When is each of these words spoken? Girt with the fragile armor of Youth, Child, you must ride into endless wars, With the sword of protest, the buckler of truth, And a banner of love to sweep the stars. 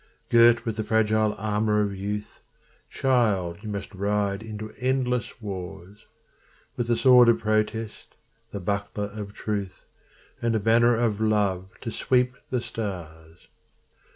Girt 0.31 0.65
with 0.65 0.77
the 0.77 0.83
fragile 0.83 1.35
armor 1.37 1.79
of 1.81 1.95
Youth, 1.95 2.41
Child, 2.89 3.59
you 3.61 3.69
must 3.69 3.93
ride 3.93 4.41
into 4.41 4.73
endless 4.79 5.39
wars, 5.39 6.07
With 6.75 6.87
the 6.87 6.97
sword 6.97 7.29
of 7.29 7.37
protest, 7.37 8.15
the 8.51 8.59
buckler 8.59 9.11
of 9.13 9.35
truth, 9.35 9.85
And 10.41 10.55
a 10.55 10.59
banner 10.59 10.97
of 10.97 11.21
love 11.21 11.69
to 11.81 11.91
sweep 11.91 12.33
the 12.49 12.61
stars. 12.61 13.47